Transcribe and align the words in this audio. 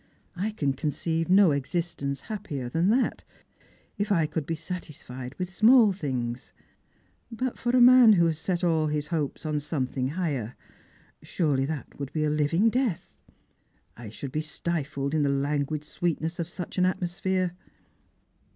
"I 0.35 0.49
can 0.49 0.73
conceive 0.73 1.29
no 1.29 1.51
existence 1.51 2.21
happier 2.21 2.69
than 2.69 2.89
that, 2.89 3.23
if 3.99 4.11
I 4.11 4.25
could 4.25 4.47
be 4.47 4.55
satisfied 4.55 5.35
with 5.37 5.53
small 5.53 5.93
things. 5.93 6.53
But 7.31 7.55
for 7.55 7.69
a 7.77 7.79
man 7.81 8.13
who 8.13 8.25
has 8.25 8.39
set 8.39 8.63
all 8.63 8.87
his 8.87 9.05
hopes 9.05 9.45
on 9.45 9.59
something 9.59 10.07
higher, 10.07 10.55
surely 11.21 11.67
that 11.67 11.99
would 11.99 12.11
be 12.13 12.23
a 12.23 12.31
hving 12.31 12.71
death. 12.71 13.15
I 13.95 14.09
should 14.09 14.31
be 14.31 14.41
stilled 14.41 15.13
in 15.13 15.21
the 15.21 15.29
languid 15.29 15.83
sweetness 15.83 16.39
of 16.39 16.49
such 16.49 16.79
an 16.79 16.85
atmosphere." 16.87 17.51